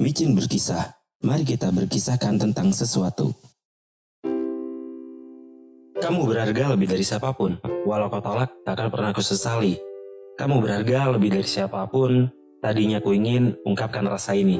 [0.00, 0.96] Micin berkisah.
[1.20, 3.36] Mari kita berkisahkan tentang sesuatu.
[6.00, 7.60] Kamu berharga lebih dari siapa pun.
[7.84, 9.76] Walau kau tolak, tak akan pernah kusesali.
[10.40, 12.32] Kamu berharga lebih dari siapa pun.
[12.64, 14.56] Tadinya ku ingin ungkapkan rasa ini.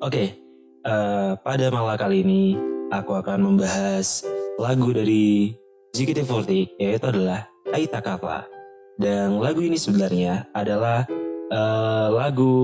[0.00, 0.34] Oke,
[0.82, 2.56] eh, pada malam kali ini
[2.88, 4.24] aku akan membahas
[4.56, 5.52] lagu dari
[5.92, 8.55] JKT48 yaitu adalah Aita Kata.
[8.96, 11.04] Dan lagu ini sebenarnya adalah
[11.52, 12.54] eh, lagu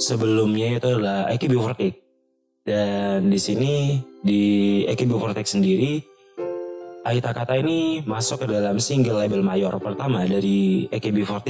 [0.00, 1.82] sebelumnya yaitu adalah AKB48.
[2.64, 4.42] Dan di sini di
[4.84, 6.04] AKB48 sendiri
[7.08, 11.48] Aita Kata ini masuk ke dalam single label mayor pertama dari AKB48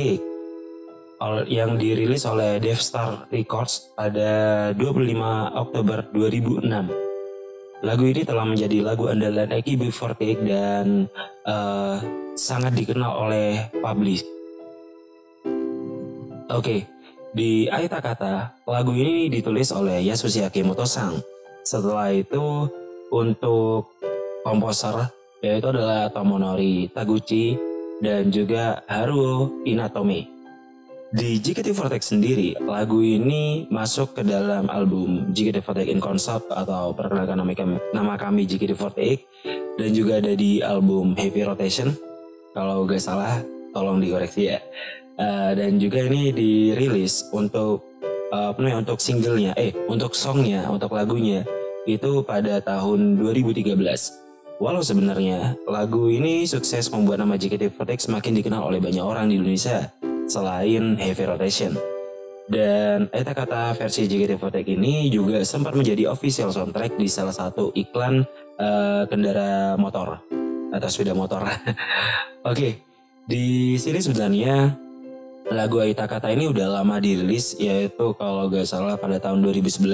[1.18, 5.18] ol- yang dirilis oleh Death Star Records pada 25
[5.58, 7.07] Oktober 2006.
[7.78, 11.06] Lagu ini telah menjadi lagu andalan AKB48 dan
[11.46, 11.96] eh,
[12.34, 14.26] sangat dikenal oleh publish.
[16.48, 16.88] Oke,
[17.30, 21.22] di Aita Kata, lagu ini ditulis oleh Yasushi Akimoto-sang.
[21.62, 22.66] Setelah itu,
[23.12, 23.92] untuk
[24.44, 27.54] komposer yaitu adalah Tomonori Taguchi
[28.02, 30.37] dan juga Haruo Inatome.
[31.08, 37.56] Di JKT48 sendiri, lagu ini masuk ke dalam album JKT48 in Concept atau perkenalkan nama
[37.56, 39.16] kami, nama kami JKT48
[39.80, 41.96] dan juga ada di album Heavy Rotation.
[42.52, 43.40] Kalau gak salah,
[43.72, 44.60] tolong dikoreksi ya.
[45.16, 47.88] Eh, dan juga ini dirilis untuk
[48.28, 51.40] eh, apa namanya untuk singlenya, eh untuk songnya, untuk lagunya
[51.88, 53.64] itu pada tahun 2013.
[54.60, 59.88] Walau sebenarnya lagu ini sukses membuat nama JKT48 semakin dikenal oleh banyak orang di Indonesia
[60.28, 61.74] selain Heavy Rotation.
[62.48, 68.24] Dan eta kata versi JKT48 ini juga sempat menjadi official soundtrack di salah satu iklan
[68.56, 70.16] eh, kendara motor
[70.72, 71.44] atau sepeda motor.
[72.50, 72.80] Oke,
[73.28, 74.72] di sini sebenarnya
[75.52, 79.84] lagu Aita Kata ini udah lama dirilis yaitu kalau gak salah pada tahun 2011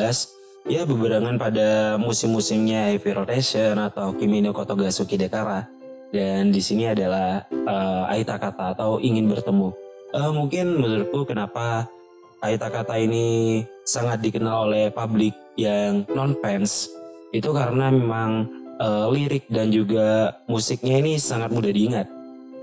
[0.71, 5.67] ya bebarengan pada musim-musimnya Heavy Rotation atau Kimi no Kotogasuki Dekara
[6.15, 9.84] dan di sini adalah eh, Aita Kata atau ingin bertemu
[10.15, 11.91] Eh, mungkin menurutku kenapa
[12.39, 16.87] Aita Kata ini sangat dikenal oleh publik yang non fans
[17.35, 18.47] itu karena memang
[18.79, 22.07] eh, lirik dan juga musiknya ini sangat mudah diingat.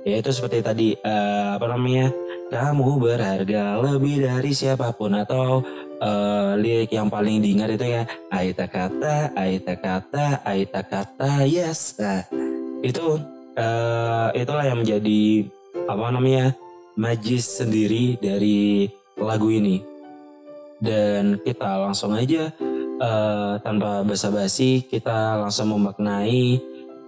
[0.07, 2.15] Yaitu seperti tadi eh, apa namanya
[2.55, 5.59] kamu berharga lebih dari siapa pun atau
[5.99, 11.99] eh, lirik yang paling diingat itu ya Aita kata Aita kata Aita kata yes.
[11.99, 12.23] Nah,
[12.79, 13.19] itu
[13.59, 15.51] eh, itulah yang menjadi
[15.83, 16.55] apa namanya
[17.01, 18.85] magis sendiri dari
[19.17, 19.81] lagu ini
[20.77, 22.53] dan kita langsung aja
[23.01, 26.61] eh, tanpa basa-basi kita langsung memaknai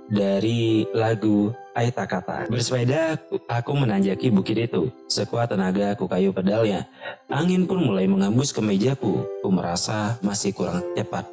[0.09, 2.45] dari lagu Aita Kata.
[2.53, 3.17] Bersepeda,
[3.49, 4.93] aku menanjaki bukit itu.
[5.09, 6.85] Sekuat tenaga aku kayu pedalnya.
[7.33, 9.25] Angin pun mulai mengembus ke mejaku.
[9.41, 11.25] Ku merasa masih kurang cepat.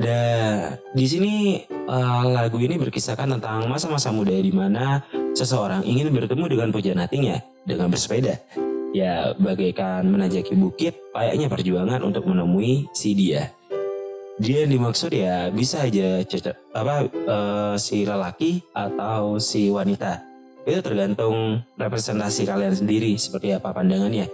[0.00, 1.34] Dan di sini
[1.68, 5.04] eh, lagu ini berkisahkan tentang masa-masa muda di mana
[5.38, 8.42] seseorang ingin bertemu dengan pujaan hatinya dengan bersepeda.
[8.90, 13.54] Ya, bagaikan menanjaki bukit, layaknya perjuangan untuk menemui si dia.
[14.38, 16.22] Dia yang dimaksud ya bisa aja
[16.74, 20.24] apa eh, si lelaki atau si wanita.
[20.66, 24.26] Itu tergantung representasi kalian sendiri seperti apa pandangannya.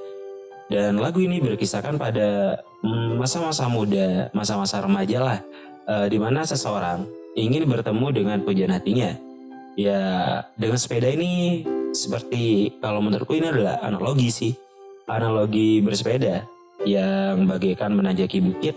[0.68, 5.38] Dan lagu ini berkisahkan pada mm, masa-masa muda masa-masa remaja lah
[5.88, 7.04] eh, di mana seseorang
[7.34, 9.33] ingin bertemu dengan pujaan hatinya
[9.74, 10.02] ya
[10.54, 11.62] dengan sepeda ini
[11.94, 14.52] seperti kalau menurutku ini adalah analogi sih.
[15.04, 16.48] Analogi bersepeda
[16.88, 18.72] yang bagaikan menanjaki bukit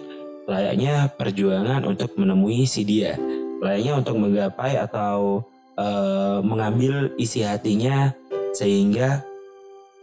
[0.48, 3.20] layaknya perjuangan untuk menemui si dia,
[3.60, 5.44] layaknya untuk menggapai atau
[5.76, 8.16] eh, mengambil isi hatinya
[8.56, 9.22] sehingga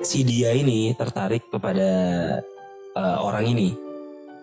[0.04, 1.90] si dia ini tertarik kepada
[2.92, 3.72] eh, orang ini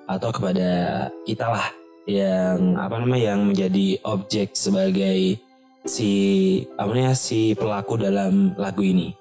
[0.09, 1.69] atau kepada kita lah
[2.09, 5.38] yang apa namanya yang menjadi objek sebagai
[5.85, 6.11] si
[6.77, 9.13] apa namanya si pelaku dalam lagu ini.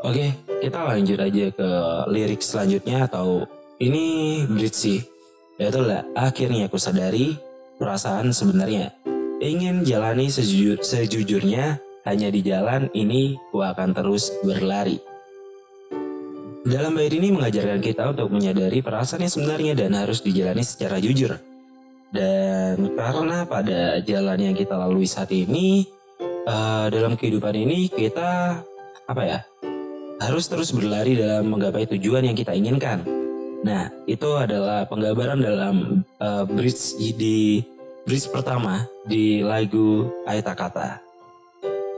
[0.00, 0.32] Oke,
[0.64, 1.70] kita lanjut aja ke
[2.08, 3.44] lirik selanjutnya atau
[3.76, 5.00] ini bridge sih.
[5.60, 7.36] Itulah akhirnya aku sadari
[7.76, 8.96] perasaan sebenarnya.
[9.40, 15.00] Ingin jalani sejujur, sejujurnya, hanya di jalan ini ku akan terus berlari.
[16.60, 21.49] Dalam bait ini mengajarkan kita untuk menyadari perasaan yang sebenarnya dan harus dijalani secara jujur.
[22.10, 25.86] Dan karena pada jalan yang kita lalui saat ini,
[26.46, 28.58] eh, dalam kehidupan ini kita
[29.06, 29.38] apa ya
[30.22, 33.02] harus terus berlari dalam menggapai tujuan yang kita inginkan.
[33.60, 37.62] Nah, itu adalah penggambaran dalam eh, bridge di
[38.04, 41.09] bridge pertama di lagu Aita Kata.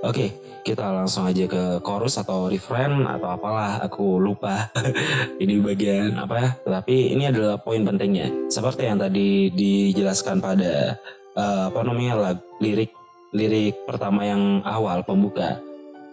[0.02, 0.34] Oke,
[0.66, 4.66] kita langsung aja ke chorus atau refrain atau apalah aku lupa
[5.42, 6.48] ini bagian apa ya.
[6.58, 8.50] Tapi ini adalah poin pentingnya.
[8.50, 10.98] Seperti yang tadi dijelaskan pada
[11.38, 12.90] uh, apa namanya lag, lirik
[13.30, 15.62] lirik pertama yang awal pembuka.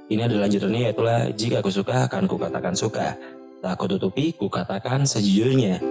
[0.06, 1.04] Ini adalah lanjutannya yaitu
[1.34, 3.18] jika aku suka akan kukatakan suka.
[3.66, 5.82] Tak aku tutupi kukatakan sejujurnya.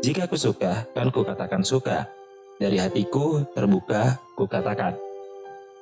[0.00, 2.08] Jika aku suka kan kukatakan suka.
[2.56, 4.96] Dari hatiku terbuka kukatakan.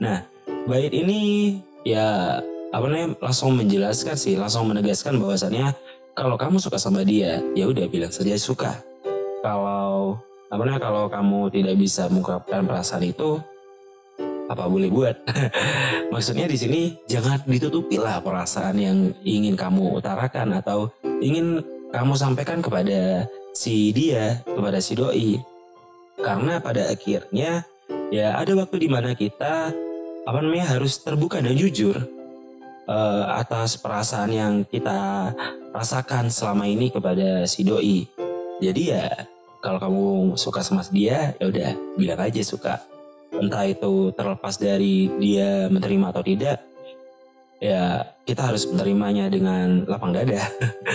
[0.02, 0.24] Nah,
[0.70, 2.38] bait ini ya
[2.70, 5.74] apa namanya langsung menjelaskan sih, langsung menegaskan bahwasannya
[6.14, 8.78] kalau kamu suka sama dia, ya udah bilang saja suka.
[9.42, 10.14] Kalau
[10.46, 13.42] apa namanya kalau kamu tidak bisa mengungkapkan perasaan itu,
[14.46, 15.18] apa boleh buat?
[16.14, 16.80] Maksudnya di sini
[17.10, 24.38] jangan ditutupi lah perasaan yang ingin kamu utarakan atau ingin kamu sampaikan kepada si dia,
[24.46, 25.42] kepada si doi.
[26.20, 27.66] Karena pada akhirnya
[28.14, 29.74] ya ada waktu di mana kita
[30.30, 32.06] apa namanya harus terbuka dan jujur
[32.86, 35.34] uh, atas perasaan yang kita
[35.74, 38.06] rasakan selama ini kepada si doi.
[38.62, 39.10] Jadi ya
[39.58, 40.06] kalau kamu
[40.38, 42.78] suka sama dia ya udah bilang aja suka.
[43.34, 46.62] Entah itu terlepas dari dia menerima atau tidak,
[47.58, 50.46] ya kita harus menerimanya dengan lapang dada.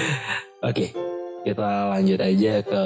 [0.68, 0.96] Oke,
[1.44, 2.84] kita lanjut aja ke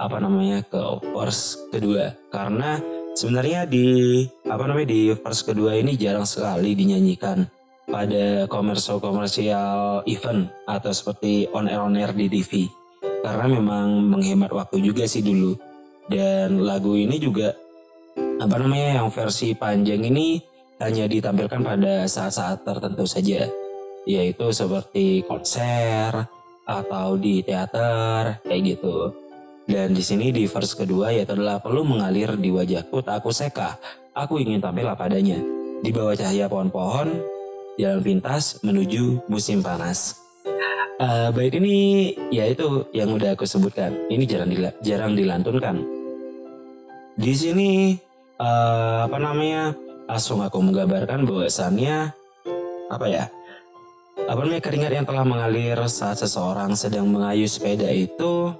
[0.00, 0.80] apa namanya ke
[1.12, 2.80] verse kedua karena
[3.10, 4.90] Sebenarnya di apa namanya?
[4.90, 7.46] di verse kedua ini jarang sekali dinyanyikan
[7.86, 12.66] pada komersial-komersial event atau seperti on air on air di TV
[13.22, 15.54] karena memang menghemat waktu juga sih dulu.
[16.10, 17.54] Dan lagu ini juga
[18.42, 20.42] apa namanya yang versi panjang ini
[20.82, 23.46] hanya ditampilkan pada saat-saat tertentu saja.
[24.08, 26.26] Yaitu seperti konser
[26.66, 29.12] atau di teater kayak gitu
[29.68, 33.76] dan di sini di verse kedua yaitu adalah perlu mengalir di wajahku tak aku seka.
[34.16, 35.38] Aku ingin tampil apa adanya.
[35.80, 37.08] Di bawah cahaya pohon-pohon,
[37.80, 40.20] jalan pintas menuju musim panas.
[41.00, 43.94] Uh, bait ini ya itu yang udah aku sebutkan.
[44.12, 45.80] Ini jarang dila jarang dilantunkan.
[47.16, 47.96] Di sini
[48.36, 49.72] uh, apa namanya
[50.04, 52.12] langsung aku menggambarkan bahwasannya
[52.90, 53.24] apa ya
[54.26, 58.52] apa namanya keringat yang telah mengalir saat seseorang sedang mengayuh sepeda itu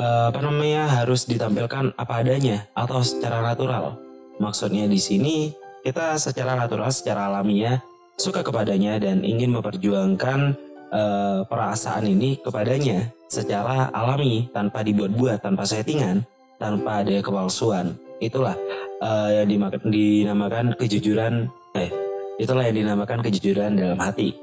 [0.00, 4.00] uh, apa namanya harus ditampilkan apa adanya atau secara natural.
[4.40, 5.52] Maksudnya di sini
[5.84, 7.84] kita secara natural, secara alamiah
[8.16, 10.56] suka kepadanya dan ingin memperjuangkan
[10.92, 16.24] uh, perasaan ini kepadanya secara alami tanpa dibuat-buat, tanpa settingan,
[16.56, 17.96] tanpa ada kepalsuan.
[18.20, 18.56] Itulah
[19.00, 21.48] uh, yang dinamakan, kejujuran.
[21.76, 21.88] Eh,
[22.36, 24.36] itulah yang dinamakan kejujuran dalam hati.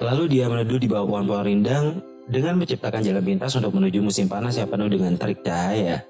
[0.00, 4.56] Lalu dia meneduh di bawah pohon-pohon rindang dengan menciptakan jalan pintas untuk menuju musim panas
[4.56, 6.00] yang penuh dengan terik cahaya.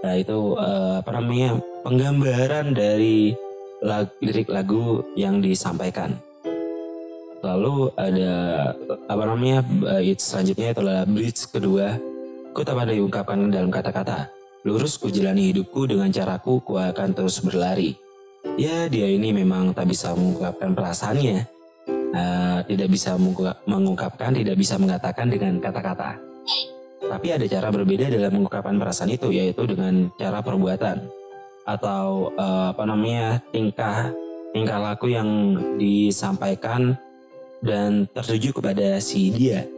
[0.00, 3.36] Nah itu uh, apa namanya penggambaran dari
[3.84, 6.16] lag, lirik lagu yang disampaikan.
[7.40, 8.32] Lalu ada
[9.08, 11.96] apa namanya bait selanjutnya itu adalah bridge kedua.
[12.52, 14.28] Ku tak pandai diungkapkan dalam kata-kata.
[14.64, 17.96] Lurus ku jalani hidupku dengan caraku, ku akan terus berlari.
[18.60, 21.44] Ya dia ini memang tak bisa mengungkapkan perasaannya,
[22.14, 23.14] uh, tidak bisa
[23.66, 26.18] mengungkapkan, tidak bisa mengatakan dengan kata-kata.
[27.00, 31.20] Tapi ada cara berbeda dalam mengungkapkan perasaan itu, yaitu dengan cara perbuatan
[31.66, 34.10] atau uh, apa namanya tingkah
[34.50, 35.28] tingkah laku yang
[35.78, 36.98] disampaikan
[37.60, 39.68] dan tertuju kepada si dia.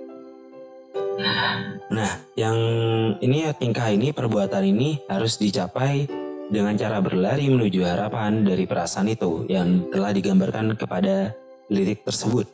[1.93, 2.09] Nah,
[2.41, 2.57] yang
[3.21, 6.09] ini ya tingkah ini, perbuatan ini harus dicapai
[6.49, 11.37] dengan cara berlari menuju harapan dari perasaan itu yang telah digambarkan kepada
[11.73, 12.45] lirik tersebut.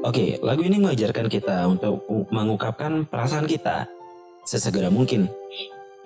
[0.00, 2.00] Oke, lagu ini mengajarkan kita untuk
[2.32, 3.84] mengungkapkan perasaan kita
[4.48, 5.28] sesegera mungkin.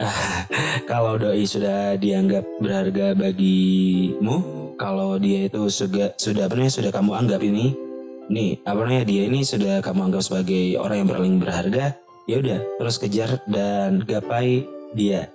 [0.91, 4.37] Kalau doi sudah dianggap berharga bagimu,
[4.75, 7.71] kalau dia itu sudah sudah benar sudah kamu anggap ini,
[8.27, 11.95] nih apa namanya dia ini sudah kamu anggap sebagai orang yang paling berharga,
[12.27, 15.31] ya udah terus kejar dan gapai dia.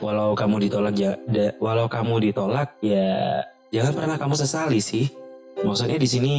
[0.00, 1.20] Walau kamu ditolak ya,
[1.60, 5.06] walau kamu ditolak ya jangan pernah kamu sesali sih.
[5.62, 6.34] Maksudnya di sini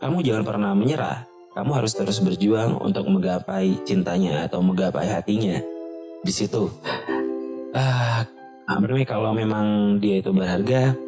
[0.00, 1.28] kamu jangan pernah menyerah.
[1.54, 5.62] Kamu harus terus berjuang untuk menggapai cintanya atau menggapai hatinya.
[6.24, 6.66] Di situ,
[7.76, 8.26] ah,
[8.66, 10.98] uh, kalau memang dia itu berharga,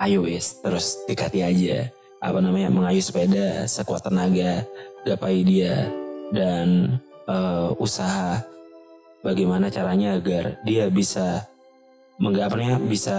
[0.00, 1.92] ayo wis terus dekati aja.
[2.22, 4.64] Apa namanya mengayuh sepeda sekuat tenaga,
[5.04, 5.92] gapai dia
[6.32, 6.96] dan
[7.28, 8.40] uh, usaha
[9.20, 11.49] bagaimana caranya agar dia bisa
[12.20, 13.16] menggapnya bisa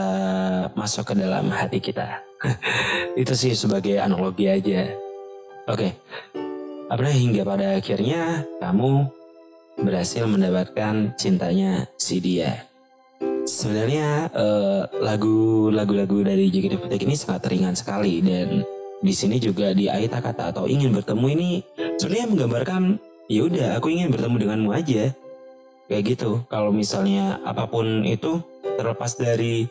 [0.77, 2.21] masuk ke dalam hati kita.
[3.21, 4.93] itu sih sebagai analogi aja.
[5.65, 5.91] Oke, okay.
[6.89, 9.09] apa hingga pada akhirnya kamu
[9.81, 12.69] berhasil mendapatkan cintanya si dia.
[13.41, 18.61] sebenarnya eh, lagu lagu-lagu dari JKT48 ini sangat ringan sekali dan
[19.01, 21.49] di sini juga di Aita kata atau ingin bertemu ini
[21.97, 22.83] sebenarnya menggambarkan
[23.25, 25.09] ya udah aku ingin bertemu denganmu aja
[25.89, 28.45] kayak gitu kalau misalnya apa pun itu
[28.81, 29.69] terlepas dari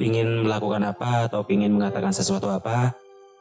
[0.00, 2.92] ingin melakukan apa atau ingin mengatakan sesuatu apa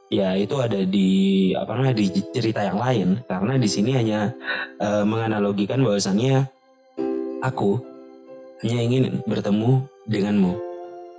[0.07, 3.07] ya itu ada di apa namanya di cerita yang lain.
[3.25, 4.31] Karena di sini hanya
[4.79, 6.45] eh, menganalogikan bahwasannya
[7.41, 7.79] aku
[8.63, 10.53] hanya ingin bertemu denganmu.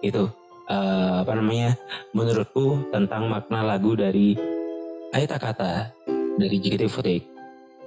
[0.05, 0.31] Itu
[0.69, 1.77] eh, apa namanya
[2.13, 4.37] menurutku tentang makna lagu dari
[5.15, 5.93] Aita Kata
[6.37, 7.23] dari JKT48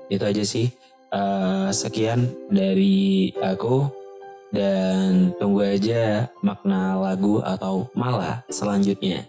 [0.09, 0.67] itu aja sih.
[1.09, 3.98] Eh, sekian dari aku
[4.49, 9.25] dan tunggu aja makna lagu atau malah selanjutnya